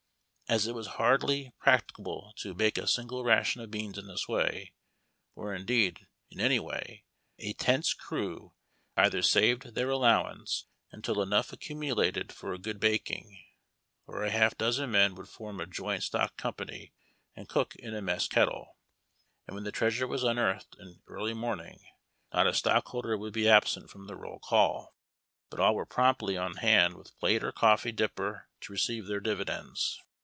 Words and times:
As 0.49 0.67
it 0.67 0.75
was 0.75 0.87
hardly 0.99 1.53
practicable 1.61 2.33
to 2.39 2.53
bake 2.53 2.77
a 2.77 2.85
single 2.85 3.23
ration 3.23 3.61
of 3.61 3.71
beans 3.71 3.97
in 3.97 4.07
this 4.07 4.25
wajs 4.27 4.71
or, 5.33 5.55
indeed, 5.55 6.07
in 6.29 6.41
any 6.41 6.59
way, 6.59 7.05
a 7.39 7.53
tent's 7.53 7.93
crew 7.93 8.51
either 8.97 9.21
saved 9.21 9.75
their 9.75 9.89
allowance 9.89 10.65
until 10.91 11.15
enougli 11.23 11.53
accumulated 11.53 12.33
for 12.33 12.51
a 12.51 12.57
good 12.59 12.81
baking, 12.81 13.39
or 14.05 14.23
a 14.25 14.29
half 14.29 14.57
dozen 14.57 14.91
men 14.91 15.15
would 15.15 15.29
form 15.29 15.61
a 15.61 15.65
joint 15.65 16.03
stock 16.03 16.35
company, 16.35 16.91
and 17.33 17.47
cook 17.47 17.73
in 17.77 17.95
a 17.95 18.01
mess 18.01 18.27
kettle; 18.27 18.75
and 19.47 19.55
when 19.55 19.63
tlie 19.63 19.71
treasure 19.71 20.05
was 20.05 20.25
unearthed 20.25 20.75
in 20.77 21.01
early 21.07 21.33
morning 21.33 21.79
not 22.33 22.45
a 22.45 22.51
stockliolder 22.51 23.17
would 23.17 23.31
be 23.31 23.47
absent 23.47 23.89
from 23.89 24.05
the 24.07 24.17
roll 24.17 24.39
call, 24.39 24.97
but 25.49 25.61
all 25.61 25.73
were 25.73 25.85
promptly 25.85 26.35
on 26.35 26.57
hand 26.57 26.95
with 26.95 27.17
plate 27.19 27.41
or 27.41 27.53
coffee 27.53 27.93
dipper 27.93 28.49
to 28.59 28.73
receive 28.73 29.07
their 29.07 29.21
dividends. 29.21 29.97